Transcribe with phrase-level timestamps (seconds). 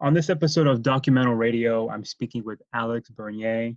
[0.00, 3.72] On this episode of Documental Radio, I'm speaking with Alex Bernier,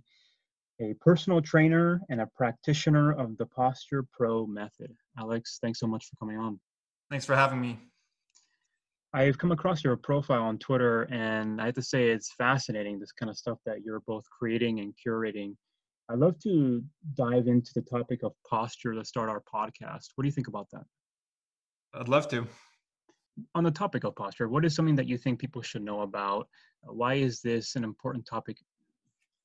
[0.80, 4.94] a personal trainer and a practitioner of the Posture Pro method.
[5.18, 6.60] Alex, thanks so much for coming on.
[7.10, 7.76] Thanks for having me.
[9.12, 13.10] I've come across your profile on Twitter, and I have to say it's fascinating this
[13.10, 15.56] kind of stuff that you're both creating and curating.
[16.08, 16.84] I'd love to
[17.16, 20.10] dive into the topic of posture to start our podcast.
[20.14, 20.84] What do you think about that?
[21.94, 22.46] I'd love to
[23.54, 26.48] on the topic of posture, what is something that you think people should know about?
[26.82, 28.58] Why is this an important topic?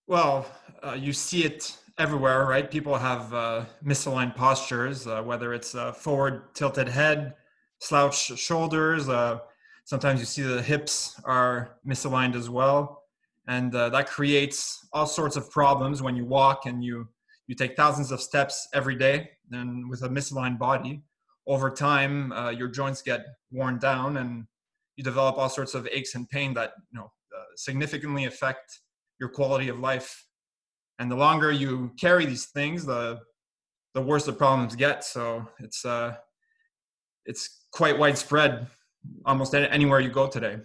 [0.07, 0.45] Well,
[0.83, 2.69] uh, you see it everywhere, right?
[2.69, 7.33] People have uh, misaligned postures, uh, whether it's a forward tilted head,
[7.79, 9.09] slouched shoulders.
[9.09, 9.39] Uh,
[9.83, 13.03] sometimes you see the hips are misaligned as well.
[13.47, 17.07] And uh, that creates all sorts of problems when you walk and you,
[17.47, 21.01] you take thousands of steps every day and with a misaligned body
[21.47, 24.45] over time uh, your joints get worn down and
[24.97, 27.05] you develop all sorts of aches and pain that you know
[27.35, 28.81] uh, significantly affect
[29.19, 30.25] your quality of life
[30.99, 33.19] and the longer you carry these things the
[33.93, 36.13] the worse the problems get so it's uh
[37.25, 38.67] it's quite widespread
[39.25, 40.57] almost anywhere you go today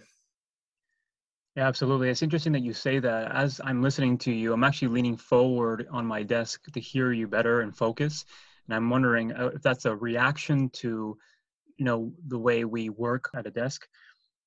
[1.55, 2.09] yeah, absolutely.
[2.09, 3.31] It's interesting that you say that.
[3.31, 7.27] As I'm listening to you, I'm actually leaning forward on my desk to hear you
[7.27, 8.25] better and focus
[8.67, 11.17] and i'm wondering uh, if that's a reaction to
[11.77, 13.87] you know the way we work at a desk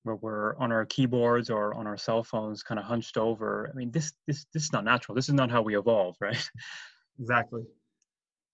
[0.07, 3.69] where we're on our keyboards or on our cell phones kind of hunched over.
[3.71, 5.15] I mean this this this is not natural.
[5.17, 6.51] This is not how we evolve right?
[7.19, 7.65] Exactly.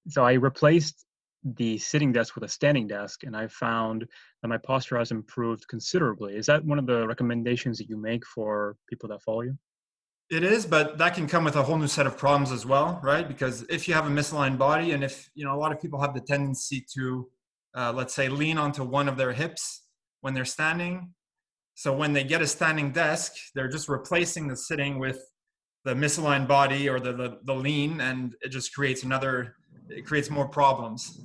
[0.08, 1.04] So i replaced
[1.44, 4.06] the sitting desk with a standing desk and i found
[4.40, 6.36] that my posture has improved considerably.
[6.36, 9.58] Is that one of the recommendations that you make for people that follow you
[10.32, 12.98] it is, but that can come with a whole new set of problems as well,
[13.02, 13.28] right?
[13.28, 16.00] Because if you have a misaligned body, and if you know a lot of people
[16.00, 17.28] have the tendency to,
[17.74, 19.82] uh, let's say, lean onto one of their hips
[20.22, 21.12] when they're standing.
[21.74, 25.20] So when they get a standing desk, they're just replacing the sitting with
[25.84, 29.56] the misaligned body or the, the, the lean, and it just creates another.
[29.90, 31.20] It creates more problems.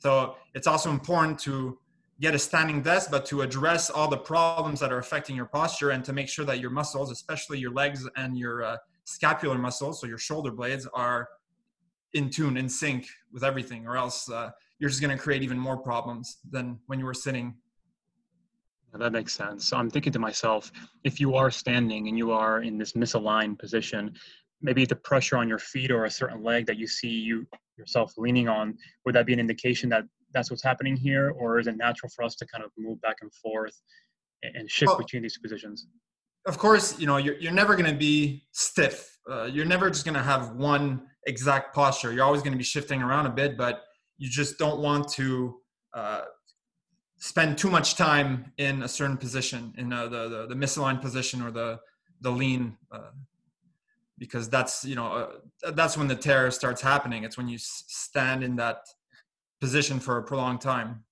[0.00, 1.78] So it's also important to
[2.22, 5.90] get a standing desk, but to address all the problems that are affecting your posture
[5.90, 10.00] and to make sure that your muscles, especially your legs and your uh, scapular muscles,
[10.00, 11.28] so your shoulder blades, are
[12.14, 15.58] in tune, in sync with everything, or else uh, you're just going to create even
[15.58, 17.54] more problems than when you were sitting.
[18.94, 19.66] That makes sense.
[19.66, 20.70] So I'm thinking to myself,
[21.02, 24.14] if you are standing and you are in this misaligned position,
[24.60, 27.46] maybe the pressure on your feet or a certain leg that you see you
[27.76, 31.66] yourself leaning on, would that be an indication that that's what's happening here, or is
[31.66, 33.80] it natural for us to kind of move back and forth
[34.42, 35.86] and shift between these positions?
[36.46, 39.18] Of course, you know you're you're never going to be stiff.
[39.30, 42.12] Uh, you're never just going to have one exact posture.
[42.12, 43.82] You're always going to be shifting around a bit, but
[44.18, 45.60] you just don't want to
[45.94, 46.22] uh,
[47.18, 51.40] spend too much time in a certain position, in uh, the, the, the misaligned position
[51.42, 51.78] or the
[52.20, 53.10] the lean, uh,
[54.18, 57.22] because that's you know uh, that's when the tear starts happening.
[57.22, 58.78] It's when you stand in that
[59.62, 61.04] position for a prolonged time.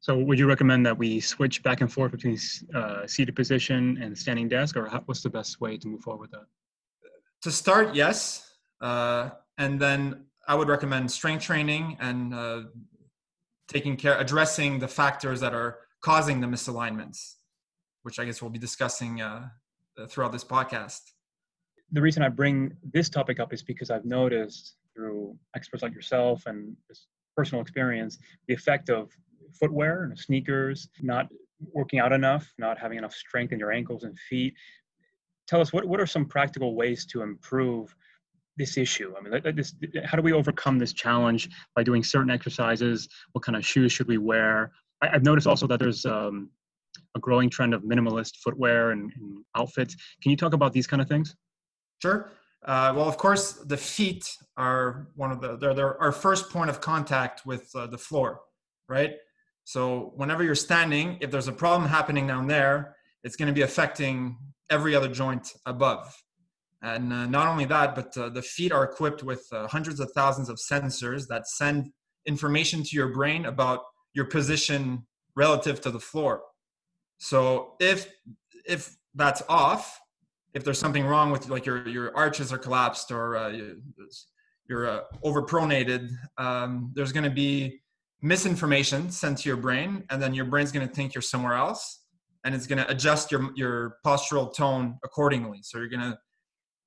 [0.00, 2.38] So, would you recommend that we switch back and forth between
[2.74, 6.20] uh, seated position and standing desk, or how, what's the best way to move forward
[6.20, 6.46] with that?
[7.44, 8.52] To start, yes,
[8.82, 12.62] uh, and then I would recommend strength training and uh,
[13.66, 17.36] taking care, addressing the factors that are causing the misalignments,
[18.02, 19.48] which I guess we'll be discussing uh,
[20.10, 21.00] throughout this podcast.
[21.92, 26.44] The reason I bring this topic up is because I've noticed through experts like yourself
[26.46, 26.76] and
[27.36, 28.18] personal experience
[28.48, 29.10] the effect of
[29.58, 31.28] footwear and sneakers not
[31.72, 34.54] working out enough not having enough strength in your ankles and feet.
[35.48, 37.94] Tell us what, what are some practical ways to improve
[38.56, 39.14] this issue?
[39.18, 39.74] I mean this,
[40.04, 43.08] how do we overcome this challenge by doing certain exercises?
[43.32, 44.72] What kind of shoes should we wear?
[45.02, 46.50] I, have noticed also that there's um,
[47.16, 49.96] a growing trend of minimalist footwear and, and outfits.
[50.22, 51.34] Can you talk about these kind of things?
[52.00, 52.30] Sure
[52.64, 56.68] uh, well, of course, the feet are one of the they're, they're our first point
[56.68, 58.40] of contact with uh, the floor,
[58.88, 59.14] right?
[59.64, 63.62] So whenever you're standing, if there's a problem happening down there, it's going to be
[63.62, 64.36] affecting
[64.68, 66.14] every other joint above.
[66.82, 70.10] And uh, not only that, but uh, the feet are equipped with uh, hundreds of
[70.12, 71.90] thousands of sensors that send
[72.26, 73.80] information to your brain about
[74.14, 75.06] your position
[75.36, 76.42] relative to the floor.
[77.18, 78.10] So if
[78.66, 80.00] if that's off,
[80.54, 83.52] if there's something wrong with like your your arches are collapsed or uh,
[84.68, 87.80] you're uh, overpronated, um, there's going to be
[88.22, 92.04] misinformation sent to your brain, and then your brain's going to think you're somewhere else,
[92.44, 95.60] and it's going to adjust your your postural tone accordingly.
[95.62, 96.18] So you're going to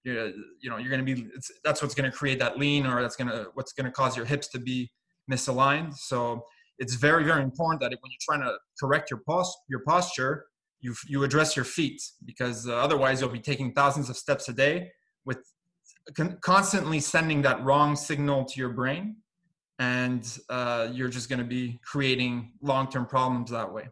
[0.04, 0.27] you're,
[0.60, 1.27] you know you're going to be
[1.63, 4.18] that's what's going to create that lean or that's going to what's going to cause
[4.18, 4.89] your hips to be
[5.31, 6.44] misaligned so
[6.80, 10.45] it's very very important that when you're trying to correct your post your posture
[10.83, 14.53] you you address your feet because uh, otherwise you'll be taking thousands of steps a
[14.53, 14.91] day
[15.25, 15.39] with
[16.15, 19.15] con- constantly sending that wrong signal to your brain
[19.80, 23.88] and uh, you're just going to be creating long-term problems that way.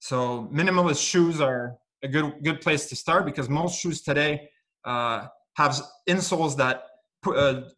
[0.00, 4.48] So minimalist shoes are a good good place to start because most shoes today
[4.86, 5.78] uh, have
[6.08, 6.84] insoles that
[7.22, 7.68] pu- uh,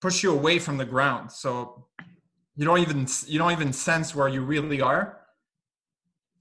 [0.00, 1.32] push you away from the ground.
[1.32, 1.86] So
[2.54, 5.19] you don't even you don't even sense where you really are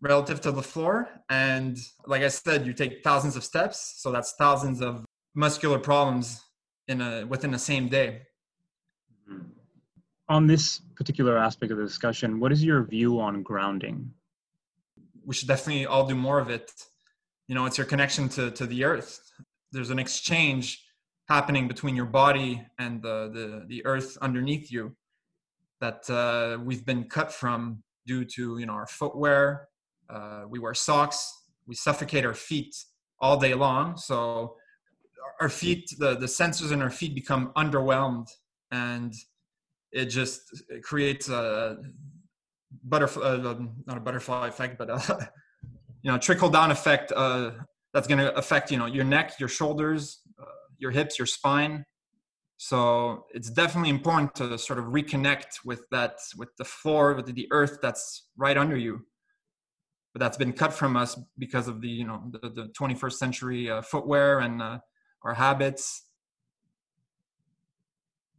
[0.02, 1.10] relative to the floor.
[1.30, 3.96] And like i said you take thousands of steps.
[3.98, 5.06] So that's thousands of
[5.36, 6.42] muscular problems
[6.88, 8.22] in a within the same day.
[10.28, 14.14] On this particular aspect of the discussion, what is your view on grounding?
[15.30, 16.72] we should definitely all do more of it.
[17.48, 19.20] You know it's your connection to to the earth.
[19.72, 20.84] There's an exchange
[21.28, 24.96] happening between your body and the the, the earth underneath you
[25.82, 29.68] that uh, we've been cut from due to you know our footwear
[30.10, 31.40] uh, we wear socks
[31.70, 32.76] we suffocate our feet
[33.22, 33.96] all day long.
[33.96, 34.56] So
[35.40, 38.28] our feet the, the sensors in our feet become underwhelmed
[38.72, 39.14] and
[39.92, 41.78] it just it creates a
[42.84, 45.32] butterfly uh, not a butterfly effect but a
[46.04, 47.52] you know trickle down effect uh,
[47.94, 50.46] that's going to affect you know your neck your shoulders uh,
[50.80, 51.86] your hips your spine.
[52.58, 57.48] So it's definitely important to sort of reconnect with that with the floor with the
[57.52, 59.06] earth that's right under you
[60.14, 63.70] but that's been cut from us because of the you know the, the 21st century
[63.70, 64.80] uh, footwear and uh,
[65.24, 66.06] our habits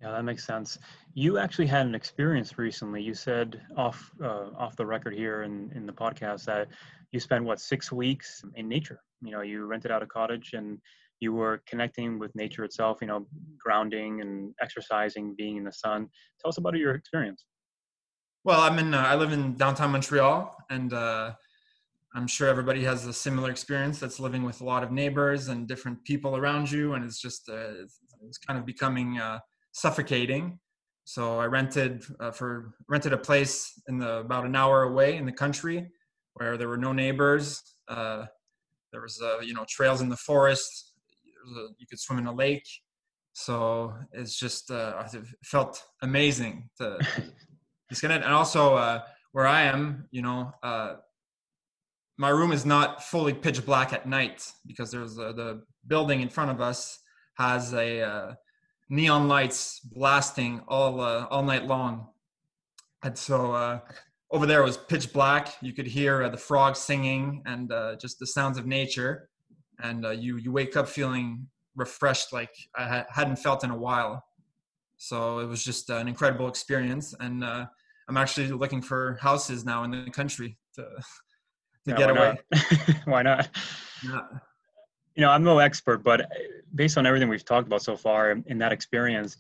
[0.03, 0.79] Yeah, that makes sense.
[1.13, 3.03] You actually had an experience recently.
[3.03, 6.69] You said off uh, off the record here in, in the podcast that
[7.13, 9.01] you spent what six weeks in nature.
[9.23, 10.79] You know, you rented out a cottage and
[11.21, 12.99] you were connecting with nature itself.
[13.03, 13.27] You know,
[13.59, 16.09] grounding and exercising, being in the sun.
[16.41, 17.45] Tell us about your experience.
[18.43, 18.95] Well, I'm in.
[18.95, 21.33] Uh, I live in downtown Montreal, and uh,
[22.15, 24.01] I'm sure everybody has a similar experience.
[24.01, 27.49] That's living with a lot of neighbors and different people around you, and it's just
[27.49, 29.39] uh, it's, it's kind of becoming uh,
[29.73, 30.59] suffocating.
[31.05, 35.25] So I rented uh, for rented a place in the about an hour away in
[35.25, 35.89] the country,
[36.35, 37.63] where there were no neighbors.
[37.89, 38.27] Uh,
[38.93, 40.95] there was uh, you know trails in the forest.
[41.79, 42.67] You could swim in a lake.
[43.33, 46.99] So it's just uh, it felt amazing to
[47.89, 48.25] disconnect.
[48.25, 49.03] And also uh,
[49.33, 50.97] where I am, you know, uh,
[52.21, 56.29] my room is not fully pitch black at night because there's a, the building in
[56.29, 56.99] front of us
[57.39, 58.35] has a uh,
[58.91, 62.09] neon lights blasting all uh, all night long,
[63.03, 63.79] and so uh,
[64.31, 65.55] over there was pitch black.
[65.63, 69.31] You could hear uh, the frogs singing and uh, just the sounds of nature,
[69.83, 73.79] and uh, you you wake up feeling refreshed like I ha- hadn't felt in a
[73.79, 74.23] while.
[74.99, 79.91] So it was just an incredible experience, and I'm actually looking for houses now in
[79.93, 80.85] the country to
[81.87, 82.39] to Yeah, get why away.
[82.53, 82.97] Not?
[83.07, 83.49] why not?
[84.05, 84.21] Yeah.
[85.15, 86.31] You know, I'm no expert, but
[86.75, 89.37] based on everything we've talked about so far in that experience,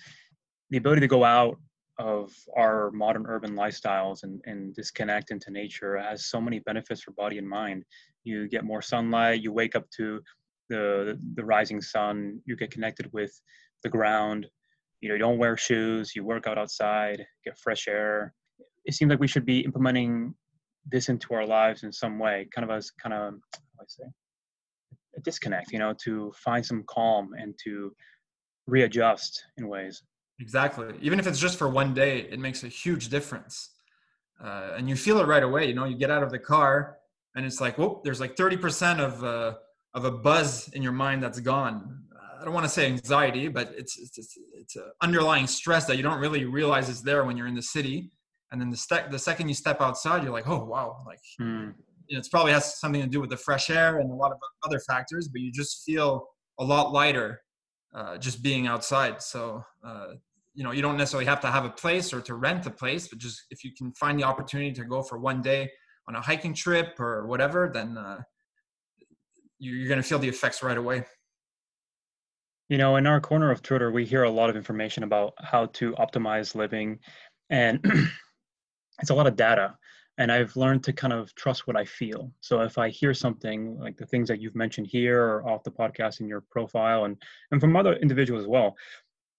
[0.70, 1.58] the ability to go out
[1.98, 7.12] of our modern urban lifestyles and, and disconnect into nature has so many benefits for
[7.12, 7.84] body and mind.
[8.24, 10.20] You get more sunlight, you wake up to
[10.68, 13.32] the the rising sun, you get connected with
[13.82, 14.46] the ground,
[15.00, 18.34] you know, you don't wear shoes, you work out outside, get fresh air.
[18.84, 20.34] It seems like we should be implementing
[20.86, 23.34] this into our lives in some way, kind of as kind of
[23.80, 24.04] I say
[25.16, 27.94] a disconnect, you know, to find some calm and to
[28.66, 30.02] readjust in ways.
[30.38, 30.94] Exactly.
[31.02, 33.70] Even if it's just for one day, it makes a huge difference.
[34.42, 35.66] Uh, and you feel it right away.
[35.66, 36.96] You know, you get out of the car
[37.36, 39.54] and it's like, whoop, there's like 30% of, uh,
[39.92, 42.04] of a buzz in your mind that's gone.
[42.40, 45.98] I don't want to say anxiety, but it's, it's, it's, it's an underlying stress that
[45.98, 48.10] you don't really realize is there when you're in the city.
[48.52, 50.96] And then the, ste- the second you step outside, you're like, oh, wow.
[51.06, 51.70] Like, Hmm.
[52.06, 54.32] you know, it's probably has something to do with the fresh air and a lot
[54.32, 56.26] of other factors, but you just feel
[56.58, 57.40] a lot lighter
[57.94, 59.22] uh, just being outside.
[59.22, 60.14] So, uh,
[60.54, 63.06] you know, you don't necessarily have to have a place or to rent a place,
[63.08, 65.70] but just if you can find the opportunity to go for one day
[66.08, 68.20] on a hiking trip or whatever, then uh,
[69.58, 71.04] you're going to feel the effects right away.
[72.68, 75.66] You know, in our corner of Twitter, we hear a lot of information about how
[75.66, 76.98] to optimize living,
[77.48, 77.84] and
[79.00, 79.76] it's a lot of data.
[80.18, 82.30] And I've learned to kind of trust what I feel.
[82.40, 85.70] So if I hear something like the things that you've mentioned here or off the
[85.70, 87.16] podcast in your profile, and
[87.52, 88.76] and from other individuals as well,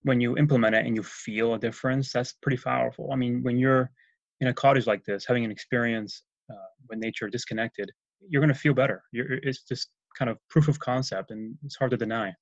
[0.03, 3.09] when you implement it and you feel a difference, that's pretty powerful.
[3.13, 3.91] I mean, when you're
[4.39, 6.55] in a cottage like this, having an experience uh,
[6.89, 7.91] with nature disconnected,
[8.27, 9.03] you're going to feel better.
[9.11, 12.33] You're, it's just kind of proof of concept, and it's hard to deny.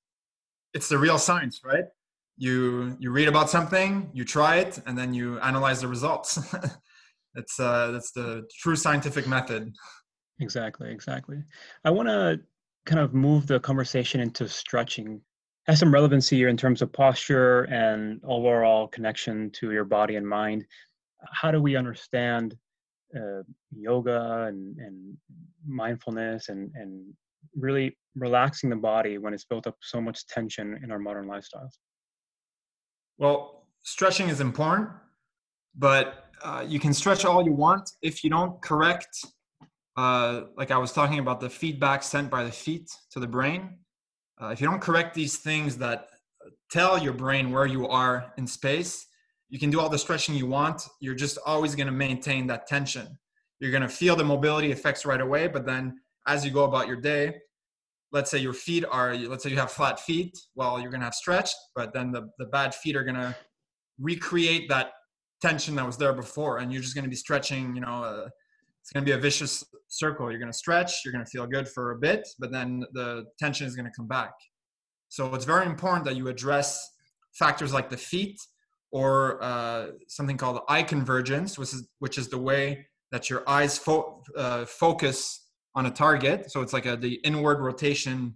[0.72, 1.84] It's the real science, right?
[2.36, 6.38] You you read about something, you try it, and then you analyze the results.
[7.34, 9.72] that's uh, that's the true scientific method.
[10.40, 11.42] Exactly, exactly.
[11.84, 12.40] I want to
[12.86, 15.20] kind of move the conversation into stretching.
[15.66, 20.26] Has some relevancy here in terms of posture and overall connection to your body and
[20.26, 20.64] mind.
[21.32, 22.56] How do we understand
[23.14, 25.16] uh, yoga and, and
[25.66, 27.12] mindfulness and, and
[27.54, 31.74] really relaxing the body when it's built up so much tension in our modern lifestyles?
[33.18, 34.88] Well, stretching is important,
[35.76, 39.24] but uh, you can stretch all you want if you don't correct
[39.96, 43.78] uh, like I was talking about the feedback sent by the feet to the brain.
[44.40, 46.08] Uh, if you don't correct these things that
[46.70, 49.06] tell your brain where you are in space,
[49.50, 50.82] you can do all the stretching you want.
[51.00, 53.18] You're just always going to maintain that tension.
[53.58, 56.86] You're going to feel the mobility effects right away, but then as you go about
[56.86, 57.34] your day,
[58.12, 61.06] let's say your feet are, let's say you have flat feet, well, you're going to
[61.06, 63.36] have stretched, but then the, the bad feet are going to
[63.98, 64.92] recreate that
[65.40, 68.28] tension that was there before, and you're just going to be stretching, you know, uh,
[68.80, 70.30] it's going to be a vicious circle.
[70.30, 73.24] You're going to stretch, you're going to feel good for a bit, but then the
[73.38, 74.32] tension is going to come back.
[75.08, 76.88] So it's very important that you address
[77.32, 78.38] factors like the feet
[78.92, 83.76] or uh, something called eye convergence, which is, which is the way that your eyes
[83.76, 86.50] fo- uh, focus on a target.
[86.50, 88.34] So it's like a, the inward rotation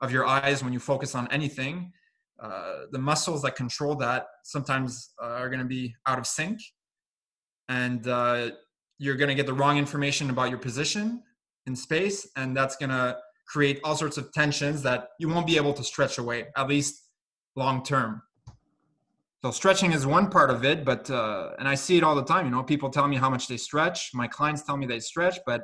[0.00, 1.92] of your eyes when you focus on anything.
[2.40, 6.60] Uh, the muscles that control that sometimes uh, are going to be out of sync.
[7.68, 8.50] And uh,
[8.98, 11.22] you're going to get the wrong information about your position
[11.66, 13.16] in space and that's going to
[13.48, 17.04] create all sorts of tensions that you won't be able to stretch away at least
[17.54, 18.22] long term.
[19.42, 22.24] So stretching is one part of it but uh, and i see it all the
[22.24, 24.10] time you know people tell me how much they stretch.
[24.12, 25.62] My clients tell me they stretch but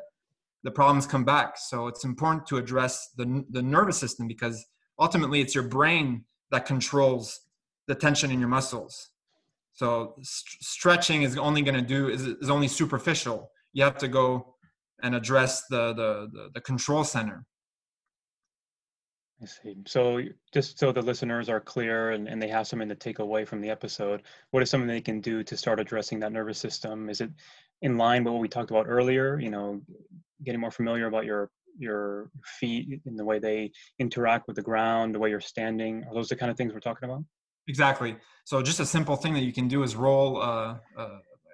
[0.63, 1.59] the problems come back.
[1.59, 4.65] So it's important to address the, the nervous system because
[4.99, 7.41] ultimately it's your brain that controls
[7.89, 9.13] the tension in your muscles
[9.73, 13.51] so st- stretching is only going to do is, is only superficial.
[13.73, 14.55] You have to go
[15.03, 17.45] and address the, the the, the control center.
[19.43, 19.77] I see.
[19.87, 20.21] So
[20.53, 23.61] just so the listeners are clear and, and they have something to take away from
[23.61, 27.11] the episode, what is something they can do to start addressing that nervous system?
[27.11, 27.31] Is it
[27.81, 29.41] in line with what we talked about earlier?
[29.41, 29.81] You know,
[30.45, 35.15] getting more familiar about your your feet and the way they interact with the ground,
[35.15, 36.05] the way you're standing.
[36.09, 37.25] Are those the kind of things we're talking about?
[37.69, 38.17] Exactly.
[38.45, 41.03] So just a simple thing that you can do is roll a, a,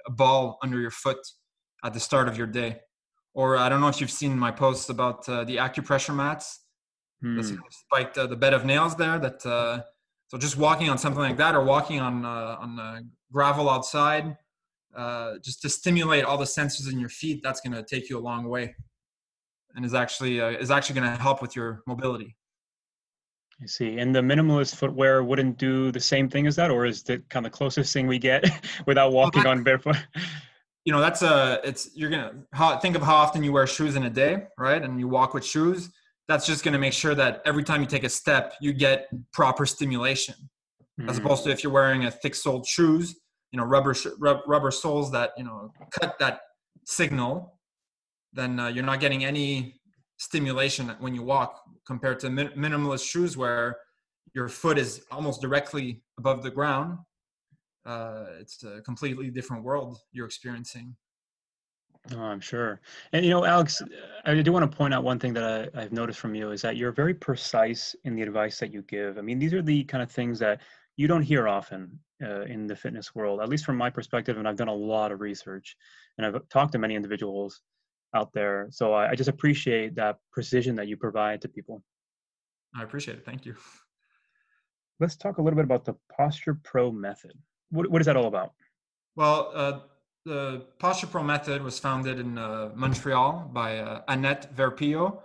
[0.07, 1.19] a ball under your foot
[1.85, 2.81] at the start of your day.
[3.35, 6.65] Or I don't know if you've seen my posts about uh, the acupressure mats.
[7.23, 7.41] Hmm.
[7.71, 9.19] Spiked uh, the bed of nails there.
[9.19, 9.83] That uh,
[10.29, 14.37] so just walking on something like that, or walking on uh, on gravel outside,
[14.97, 17.41] uh, just to stimulate all the senses in your feet.
[17.43, 18.75] That's going to take you a long way,
[19.79, 22.37] and is actually uh, is actually going to help with your mobility.
[23.63, 23.99] I see.
[23.99, 27.47] And the minimalist footwear wouldn't do the same thing as that, or is it kind
[27.47, 28.45] of the closest thing we get
[28.87, 29.97] without walking well, that, on barefoot?
[30.85, 31.61] You know, that's a.
[31.63, 34.83] It's you're gonna how, think of how often you wear shoes in a day, right?
[34.83, 35.91] And you walk with shoes.
[36.27, 39.65] That's just gonna make sure that every time you take a step, you get proper
[39.65, 40.35] stimulation,
[41.01, 41.09] mm-hmm.
[41.09, 43.15] as opposed to if you're wearing a thick-soled shoes,
[43.53, 46.41] you know, rubber rubber soles that you know cut that
[46.85, 47.58] signal.
[48.33, 49.81] Then uh, you're not getting any
[50.19, 53.79] stimulation when you walk compared to min- minimalist shoes where
[54.35, 56.99] your foot is almost directly above the ground.
[57.87, 60.95] Uh, it's a completely different world you're experiencing.
[62.15, 62.81] Oh, i'm sure.
[63.13, 63.83] And you know alex
[64.25, 66.63] i do want to point out one thing that I, i've noticed from you is
[66.63, 69.19] that you're very precise in the advice that you give.
[69.19, 70.61] I mean these are the kind of things that
[70.97, 74.49] you don't hear often uh, in the fitness world at least from my perspective and
[74.49, 75.77] i've done a lot of research
[76.17, 77.63] and i've talked to many individuals
[78.15, 78.69] out there.
[78.71, 81.83] So I, I just appreciate that precision that you provide to people.
[82.75, 83.25] I appreciate it.
[83.25, 83.55] Thank you.
[85.01, 87.33] Let's talk a little bit about the Posture Pro method.
[87.71, 88.53] What, what is that all about?
[89.15, 89.81] Well, uh,
[90.25, 95.21] the Posture Pro method was founded in uh, Montreal by uh, Annette Verpillot.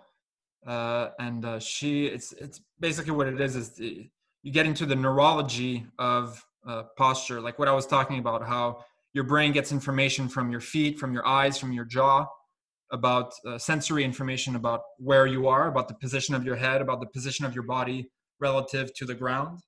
[0.65, 4.09] Uh, and uh, she, it's, it's basically what it is, is the,
[4.43, 8.85] you get into the neurology of uh, posture, like what I was talking about, how
[9.13, 12.25] your brain gets information from your feet, from your eyes, from your jaw,
[12.91, 16.99] about uh, sensory information about where you are, about the position of your head, about
[16.99, 18.09] the position of your body
[18.39, 19.59] relative to the ground,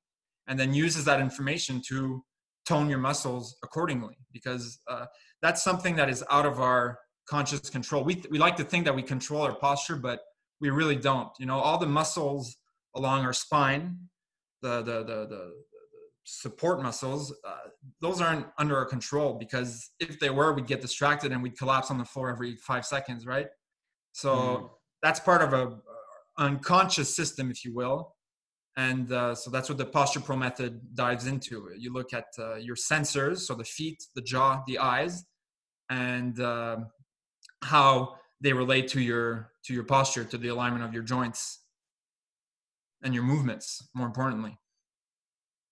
[0.48, 2.24] and then uses that information to
[2.68, 5.06] tone your muscles accordingly because uh,
[5.42, 8.04] that's something that is out of our conscious control.
[8.04, 10.20] We, we like to think that we control our posture, but
[10.62, 11.30] we really don't.
[11.40, 12.56] You know, all the muscles
[12.96, 13.98] along our spine,
[14.62, 15.54] the, the, the, the,
[16.26, 17.70] support muscles, uh,
[18.02, 21.90] those aren't under our control because if they were, we'd get distracted and we'd collapse
[21.92, 23.48] on the floor every five seconds, right?
[24.12, 24.70] So mm.
[25.02, 25.78] that's part of a
[26.38, 28.16] unconscious system, if you will.
[28.78, 31.70] And uh, so that's what the Posture Pro method dives into.
[31.78, 35.24] You look at uh, your sensors, so the feet, the jaw, the eyes,
[35.90, 36.88] and um,
[37.64, 41.62] how they relate to your to your posture, to the alignment of your joints
[43.02, 43.88] and your movements.
[43.94, 44.58] More importantly,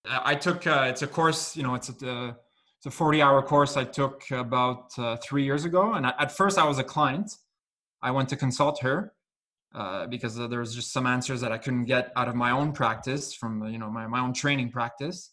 [0.05, 1.55] I took uh, it's a course.
[1.55, 2.35] You know, it's a
[2.77, 5.93] it's a 40 hour course I took about uh, three years ago.
[5.93, 7.37] And at first, I was a client.
[8.01, 9.13] I went to consult her
[9.73, 12.73] uh, because there was just some answers that I couldn't get out of my own
[12.73, 15.31] practice from you know my, my own training practice.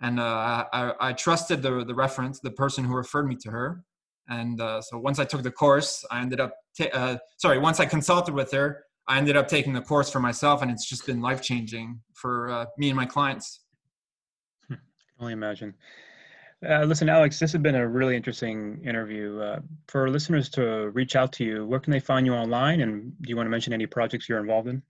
[0.00, 3.84] And uh, I, I trusted the the reference, the person who referred me to her.
[4.30, 6.54] And uh, so once I took the course, I ended up
[6.92, 7.58] uh, sorry.
[7.58, 10.88] Once I consulted with her, I ended up taking the course for myself, and it's
[10.88, 13.60] just been life changing for uh, me and my clients.
[15.20, 15.74] Only imagine.
[16.66, 19.40] Uh, listen, Alex, this has been a really interesting interview.
[19.40, 22.80] Uh, for listeners to reach out to you, where can they find you online?
[22.80, 24.82] And do you want to mention any projects you're involved in?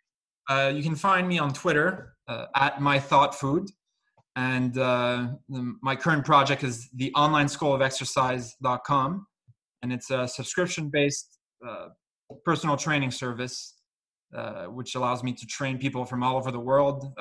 [0.48, 3.68] Uh, you can find me on Twitter uh, at my thought food.
[4.34, 9.26] And uh, the, my current project is the online school of exercise.com.
[9.82, 11.88] And it's a subscription based uh,
[12.46, 13.74] personal training service,
[14.68, 17.12] which allows me to train people from all over the world.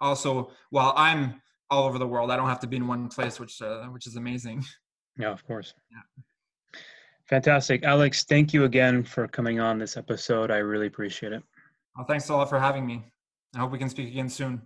[0.00, 1.42] also, while I'm
[1.72, 2.30] all over the world.
[2.30, 4.64] I don't have to be in one place, which uh, which is amazing.
[5.18, 5.74] Yeah, of course.
[5.90, 6.78] Yeah.
[7.26, 8.24] Fantastic, Alex.
[8.24, 10.50] Thank you again for coming on this episode.
[10.50, 11.42] I really appreciate it.
[11.94, 13.12] Well, thanks a lot for having me.
[13.54, 14.62] I hope we can speak again soon.